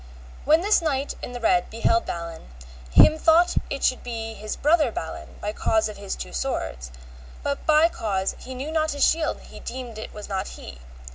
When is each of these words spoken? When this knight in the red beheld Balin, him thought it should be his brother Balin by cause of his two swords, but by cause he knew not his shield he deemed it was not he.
When 0.45 0.61
this 0.61 0.81
knight 0.81 1.13
in 1.21 1.33
the 1.33 1.39
red 1.39 1.69
beheld 1.69 2.07
Balin, 2.07 2.47
him 2.89 3.19
thought 3.19 3.57
it 3.69 3.83
should 3.83 4.01
be 4.01 4.33
his 4.33 4.55
brother 4.55 4.91
Balin 4.91 5.35
by 5.39 5.53
cause 5.53 5.87
of 5.87 5.97
his 5.97 6.15
two 6.15 6.33
swords, 6.33 6.89
but 7.43 7.63
by 7.67 7.87
cause 7.87 8.35
he 8.39 8.55
knew 8.55 8.71
not 8.71 8.93
his 8.93 9.05
shield 9.05 9.41
he 9.41 9.59
deemed 9.59 9.99
it 9.99 10.11
was 10.11 10.27
not 10.27 10.47
he. 10.57 10.79